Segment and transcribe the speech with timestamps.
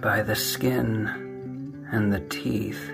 [0.00, 1.08] by the skin
[1.92, 2.90] and the teeth.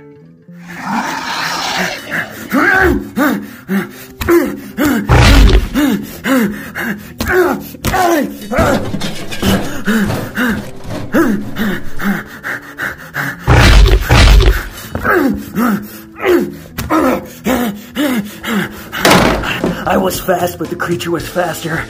[19.87, 21.85] I was fast, but the creature was faster.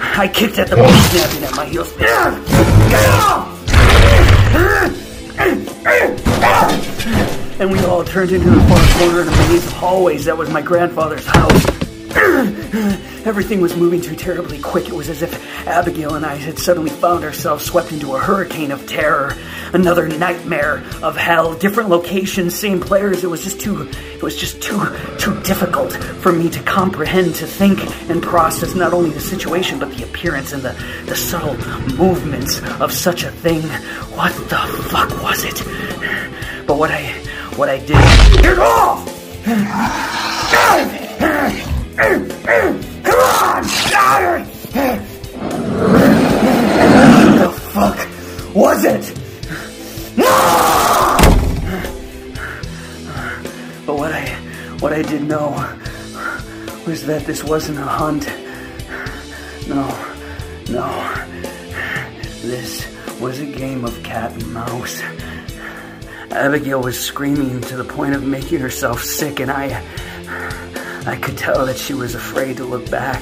[0.00, 3.51] I kicked at the bone, snapping at my heels.
[7.58, 10.60] And we all turned into the far corner a maze of hallways that was my
[10.60, 11.81] grandfather's house.
[13.24, 14.88] Everything was moving too terribly quick.
[14.88, 18.70] It was as if Abigail and I had suddenly found ourselves swept into a hurricane
[18.70, 19.34] of terror.
[19.72, 21.54] Another nightmare of hell.
[21.54, 23.24] Different locations, same players.
[23.24, 24.78] It was just too it was just too
[25.18, 27.80] too difficult for me to comprehend, to think
[28.10, 30.72] and process not only the situation but the appearance and the,
[31.06, 31.56] the subtle
[31.96, 33.62] movements of such a thing.
[34.12, 34.58] What the
[34.90, 35.62] fuck was it?
[36.66, 37.04] But what I
[37.56, 39.08] what I did Get off!
[42.02, 43.62] Come on!
[46.74, 47.98] What the fuck
[48.54, 49.18] was it?
[50.16, 50.24] No!
[53.86, 54.26] But what I
[54.80, 55.50] what I did know
[56.86, 58.26] was that this wasn't a hunt.
[59.68, 59.86] No,
[60.70, 60.88] no.
[62.42, 62.84] This
[63.20, 65.00] was a game of cat and mouse.
[66.32, 69.84] Abigail was screaming to the point of making herself sick, and I
[71.04, 73.20] I could tell that she was afraid to look back,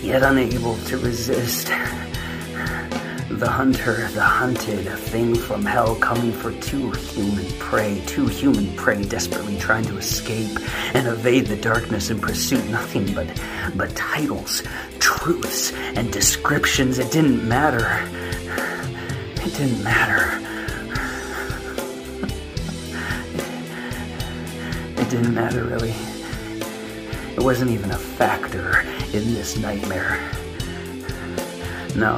[0.00, 1.66] yet unable to resist.
[3.30, 8.74] The hunter, the hunted, a thing from hell coming for two human prey, two human
[8.76, 10.56] prey desperately trying to escape
[10.94, 13.26] and evade the darkness and pursue nothing but,
[13.74, 14.62] but titles,
[15.00, 17.00] truths, and descriptions.
[17.00, 18.08] It didn't matter.
[19.44, 20.44] It didn't matter.
[24.96, 25.94] It didn't matter really.
[27.38, 28.80] It wasn't even a factor
[29.16, 30.18] in this nightmare.
[31.94, 32.16] No,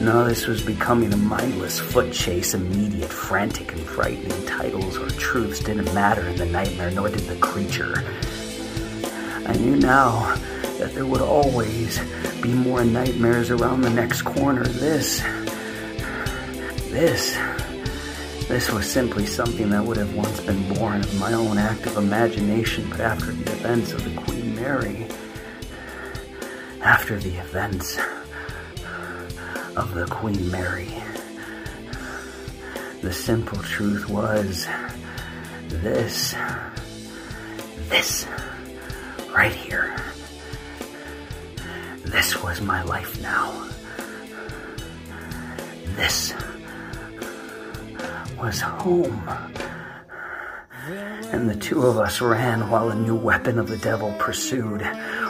[0.00, 4.46] no, this was becoming a mindless foot chase, immediate, frantic, and frightening.
[4.46, 8.02] Titles or truths didn't matter in the nightmare, nor did the creature.
[9.44, 10.34] I knew now
[10.78, 12.00] that there would always
[12.40, 14.64] be more nightmares around the next corner.
[14.64, 15.20] This,
[16.88, 17.36] this,
[18.48, 22.88] this was simply something that would have once been born of my own active imagination,
[22.90, 25.06] but after the events of the Queen Mary,
[26.80, 27.98] after the events
[29.76, 30.94] of the Queen Mary,
[33.02, 34.66] the simple truth was
[35.68, 36.34] this,
[37.88, 38.26] this,
[39.34, 39.96] right here.
[42.04, 43.68] This was my life now.
[45.96, 46.32] This
[48.36, 49.28] was home.
[51.32, 54.82] And the two of us ran while a new weapon of the devil pursued.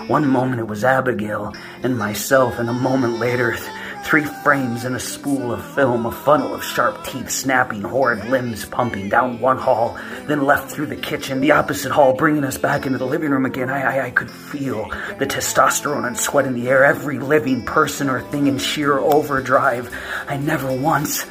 [0.08, 3.70] One moment it was Abigail and myself, and a moment later, th-
[4.04, 8.66] three frames in a spool of film, a funnel of sharp teeth snapping, horrid limbs
[8.66, 12.86] pumping down one hall, then left through the kitchen, the opposite hall, bringing us back
[12.86, 13.70] into the living room again.
[13.70, 18.10] I, I, I could feel the testosterone and sweat in the air, every living person
[18.10, 19.92] or thing in sheer overdrive.
[20.28, 21.24] I never once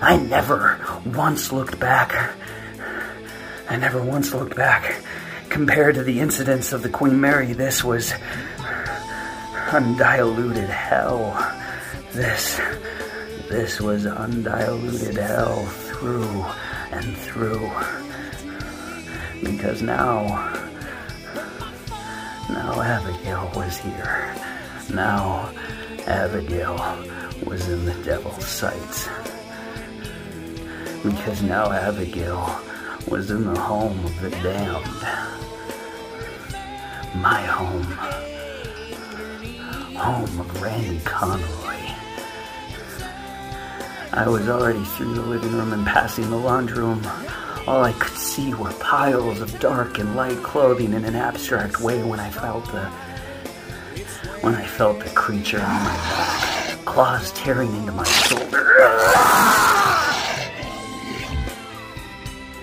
[0.00, 2.32] I never once looked back.
[3.68, 5.02] I never once looked back.
[5.48, 8.14] Compared to the incidents of the Queen Mary, this was
[9.72, 11.34] undiluted hell.
[12.12, 12.60] This,
[13.48, 16.44] this was undiluted hell through
[16.92, 17.68] and through.
[19.42, 20.26] Because now,
[22.48, 24.32] now Abigail was here.
[24.94, 25.52] Now
[26.06, 26.76] Abigail
[27.44, 29.08] was in the devil's sights
[31.10, 32.60] because now Abigail
[33.08, 34.84] was in the home of the damned.
[37.22, 37.82] My home.
[39.96, 41.78] Home of Randy Conroy.
[44.12, 47.02] I was already through the living room and passing the laundry room.
[47.66, 52.02] All I could see were piles of dark and light clothing in an abstract way
[52.02, 52.84] when I felt the
[54.42, 59.77] when I felt the creature on my back, claws tearing into my shoulder.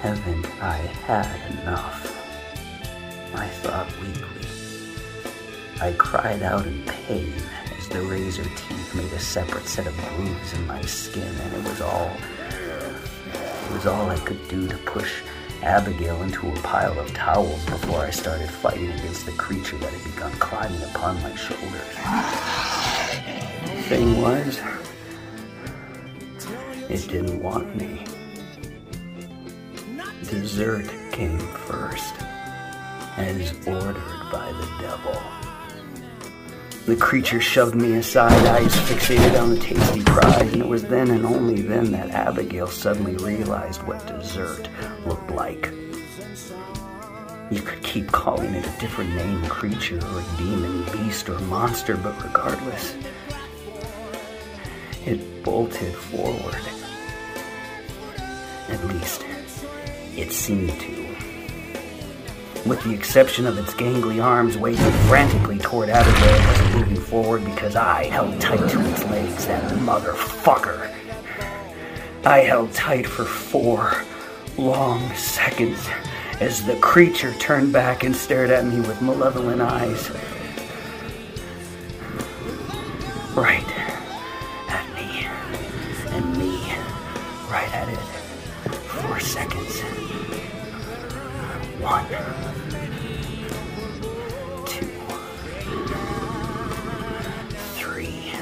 [0.06, 2.06] Haven't I had enough?
[3.34, 4.48] I thought weakly.
[5.81, 7.34] I cried out in pain
[7.75, 11.63] as the razor teeth made a separate set of grooves in my skin, and it
[11.68, 12.12] was all
[13.34, 15.24] it was all I could do to push
[15.63, 20.13] Abigail into a pile of towels before I started fighting against the creature that had
[20.13, 21.81] begun climbing upon my shoulders.
[23.88, 24.62] Thing was,
[26.92, 28.06] It didn't want me.
[30.30, 32.16] Dessert came first,
[33.16, 33.95] as ordered
[34.31, 35.22] by the devil.
[36.86, 41.12] The creature shoved me aside, eyes fixated on the tasty prize, and it was then
[41.12, 44.68] and only then that Abigail suddenly realized what dessert
[45.06, 45.72] looked like.
[47.51, 52.22] You could keep calling it a different name, creature, or demon, beast, or monster, but
[52.24, 52.95] regardless,
[55.06, 56.62] it bolted forward.
[58.68, 59.24] At least,
[60.17, 61.06] it seemed to.
[62.65, 67.45] With the exception of its gangly arms waving frantically toward Abigail, it wasn't moving forward
[67.45, 70.91] because I held tight to its legs, that motherfucker.
[72.25, 74.01] I held tight for four
[74.57, 75.88] long seconds
[76.39, 80.09] as the creature turned back and stared at me with malevolent eyes.
[83.35, 83.64] Right
[91.86, 92.08] One,
[94.66, 94.88] two,
[97.76, 98.34] three,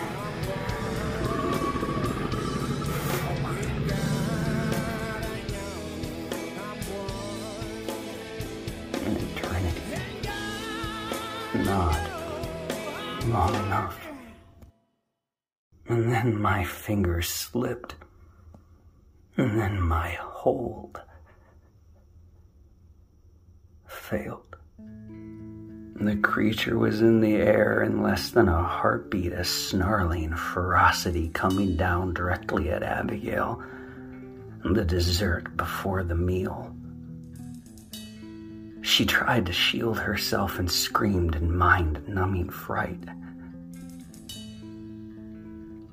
[9.04, 9.82] an eternity.
[11.66, 12.00] Not
[13.28, 14.00] long enough.
[15.90, 17.96] And then my fingers slipped.
[19.36, 21.02] And then my hold
[24.14, 24.56] failed.
[25.96, 31.76] The creature was in the air in less than a heartbeat, a snarling ferocity coming
[31.76, 33.64] down directly at Abigail,
[34.64, 36.76] the dessert before the meal.
[38.82, 43.04] She tried to shield herself and screamed in mind numbing fright.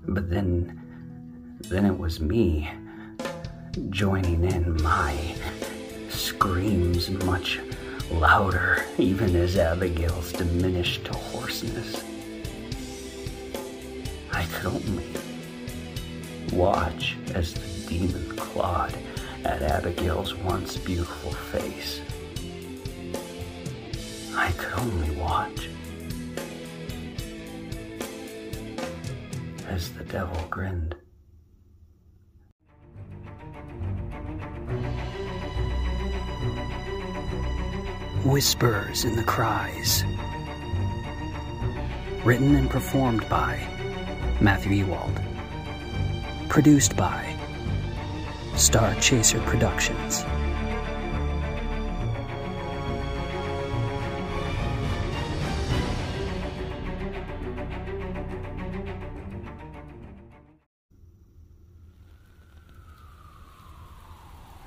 [0.09, 0.79] But then,
[1.61, 2.71] then it was me
[3.89, 5.35] joining in my
[6.11, 7.61] screams much
[8.11, 12.05] louder, even as Abigail's diminished to hoarseness.
[14.33, 15.07] I could only
[16.53, 18.97] watch as the demon clawed
[19.45, 22.01] at Abigail's once beautiful face.
[24.35, 25.69] I could only watch
[29.69, 30.95] as the devil grinned.
[38.25, 40.05] Whispers in the Cries.
[42.23, 43.67] Written and performed by
[44.43, 45.19] Matthew Ewald.
[46.51, 47.35] Produced by
[48.57, 50.23] Star Chaser Productions.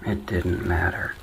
[0.08, 1.14] It didn't matter.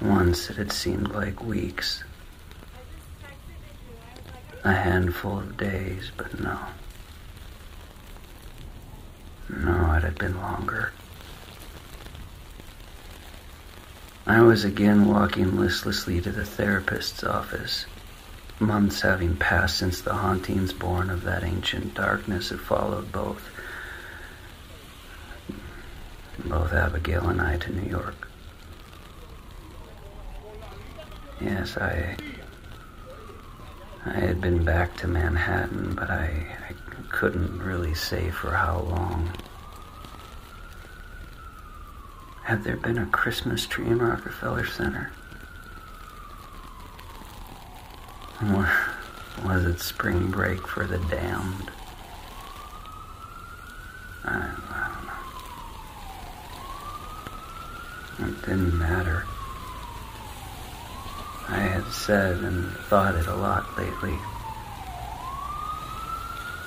[0.00, 2.04] Once it had seemed like weeks,
[4.64, 6.58] a handful of days, but no.
[9.48, 10.92] No, it had been longer.
[14.26, 17.86] I was again walking listlessly to the therapist's office,
[18.58, 23.48] months having passed since the hauntings born of that ancient darkness had followed both
[26.44, 28.25] both Abigail and I to New York.
[31.40, 32.16] Yes, I
[34.06, 36.72] I had been back to Manhattan, but I, I
[37.10, 39.32] couldn't really say for how long.
[42.44, 45.10] Had there been a Christmas tree in Rockefeller Center?
[48.54, 48.70] Or
[49.44, 51.70] was it spring break for the damned?
[54.24, 54.90] I, I
[58.18, 58.36] don't know.
[58.36, 59.26] It didn't matter.
[61.86, 64.18] I had said and thought it a lot lately.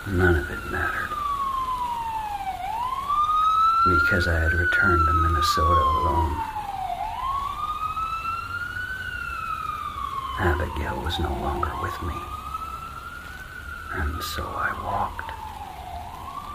[0.07, 1.09] None of it mattered.
[3.83, 6.41] Because I had returned to Minnesota alone.
[10.39, 12.15] Abigail was no longer with me.
[13.95, 15.31] And so I walked,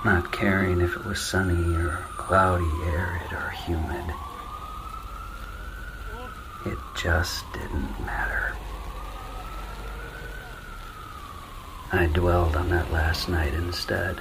[0.07, 4.15] not caring if it was sunny or cloudy, arid or humid.
[6.65, 8.44] It just didn't matter.
[11.95, 14.21] I dwelled on that last night instead.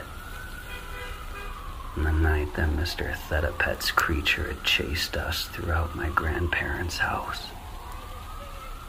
[1.98, 3.16] The night that Mr.
[3.16, 7.48] Thetapet's creature had chased us throughout my grandparents' house,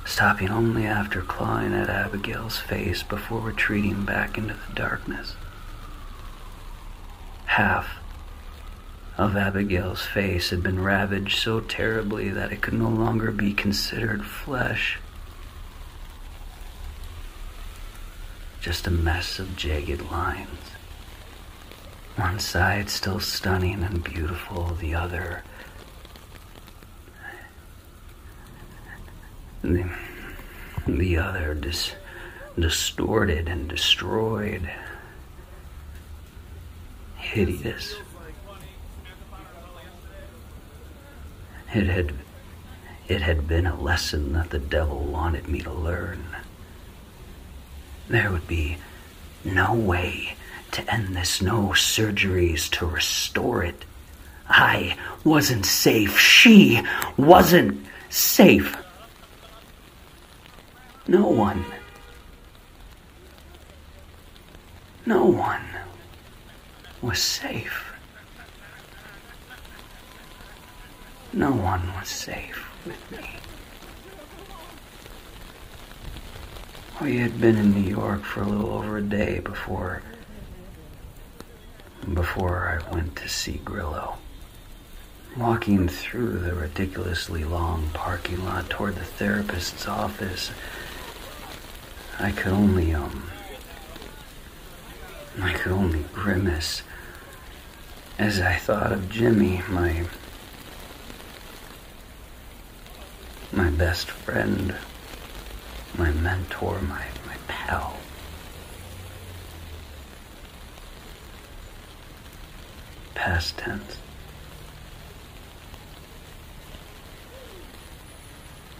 [0.05, 5.35] stopping only after clawing at Abigail's face before retreating back into the darkness.
[7.47, 7.89] Half
[9.17, 14.27] of Abigail's face had been ravaged so terribly that it could no longer be considered
[14.27, 14.99] flesh.
[18.65, 20.49] Just a mess of jagged lines.
[22.17, 25.43] One side still stunning and beautiful, the other.
[29.61, 29.91] The,
[30.87, 31.93] the other dis,
[32.59, 34.71] distorted and destroyed.
[37.17, 37.97] Hideous.
[41.75, 42.15] It had,
[43.09, 46.25] it had been a lesson that the devil wanted me to learn.
[48.09, 48.77] There would be
[49.45, 50.37] no way
[50.73, 53.85] to end this, no surgeries to restore it.
[54.49, 56.19] I wasn't safe.
[56.19, 56.83] She
[57.17, 58.77] wasn't safe.
[61.07, 61.65] No one.
[65.07, 65.65] No one
[67.03, 67.93] was safe.
[71.33, 73.31] No one was safe with me.
[77.01, 80.03] We had been in New York for a little over a day before
[82.13, 84.19] before I went to see Grillo.
[85.37, 90.53] Walking through the ridiculously long parking lot toward the therapist's office,
[92.21, 93.25] I could only um
[95.41, 96.83] I could only grimace
[98.19, 100.05] as I thought of Jimmy, my
[103.53, 104.77] my best friend,
[105.97, 107.97] my mentor, my, my pal.
[113.15, 113.99] Past tense.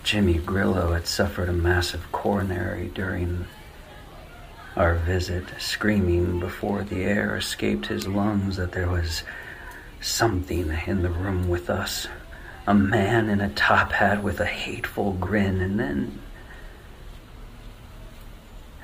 [0.03, 3.47] Jimmy Grillo had suffered a massive coronary during
[4.77, 9.23] our visit, screaming before the air escaped his lungs that there was
[10.01, 12.07] something in the room with us
[12.67, 16.19] a man in a top hat with a hateful grin, and then.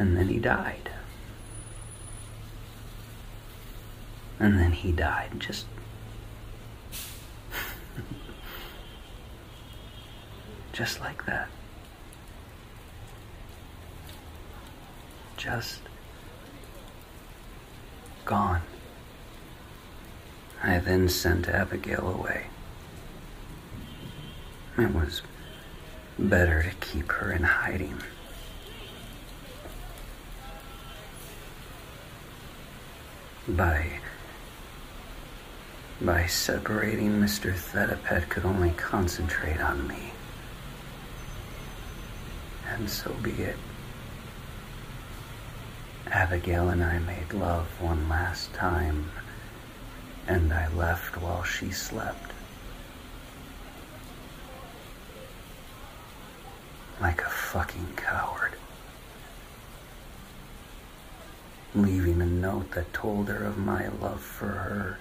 [0.01, 0.91] And then he died.
[4.39, 5.67] And then he died, just.
[10.73, 11.49] just like that.
[15.37, 15.81] Just.
[18.25, 18.63] gone.
[20.63, 22.47] I then sent Abigail away.
[24.79, 25.21] It was
[26.19, 28.01] better to keep her in hiding.
[33.57, 34.01] By
[36.01, 37.55] by separating, Mr.
[37.55, 40.13] Thedapet could only concentrate on me.
[42.69, 43.57] And so be it.
[46.07, 49.11] Abigail and I made love one last time,
[50.27, 52.33] and I left while she slept.
[57.01, 58.53] like a fucking coward.
[61.75, 64.99] Leaving a note that told her of my love for her.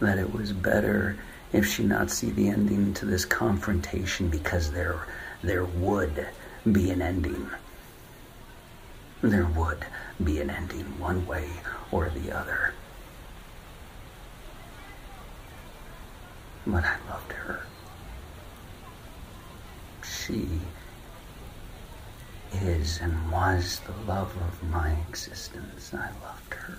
[0.00, 1.16] That it was better
[1.52, 5.06] if she not see the ending to this confrontation because there
[5.42, 6.28] there would
[6.70, 7.48] be an ending.
[9.22, 9.84] There would
[10.22, 11.48] be an ending one way
[11.90, 12.74] or the other.
[16.66, 17.62] But I loved her
[20.26, 20.48] she
[22.62, 25.92] is and was the love of my existence.
[25.92, 26.78] I loved her.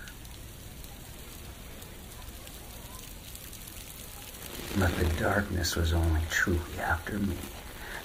[4.78, 7.36] But the darkness was only truly after me,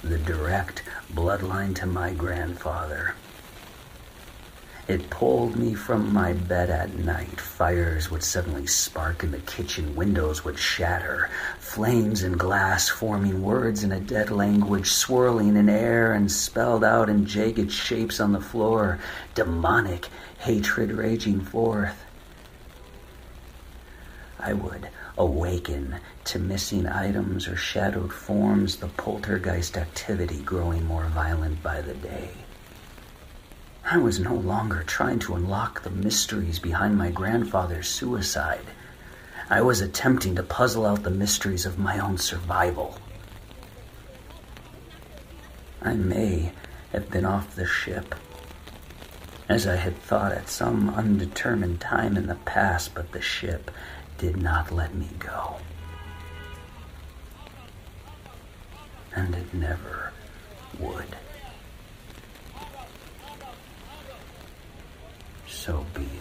[0.04, 0.82] the direct
[1.12, 3.14] bloodline to my grandfather.
[4.88, 7.40] It pulled me from my bed at night.
[7.40, 9.94] Fires would suddenly spark in the kitchen.
[9.94, 11.30] Windows would shatter.
[11.58, 17.08] Flames and glass forming words in a dead language, swirling in air and spelled out
[17.08, 18.98] in jagged shapes on the floor.
[19.34, 20.08] Demonic
[20.38, 22.04] hatred raging forth.
[24.40, 31.62] I would awaken to missing items or shadowed forms, the poltergeist activity growing more violent
[31.62, 32.30] by the day.
[33.84, 38.66] I was no longer trying to unlock the mysteries behind my grandfather's suicide.
[39.48, 42.98] I was attempting to puzzle out the mysteries of my own survival.
[45.82, 46.52] I may
[46.92, 48.14] have been off the ship,
[49.48, 53.70] as I had thought at some undetermined time in the past, but the ship
[54.18, 55.56] did not let me go.
[59.16, 60.12] And it never
[60.78, 61.16] would.
[65.60, 66.19] So be it.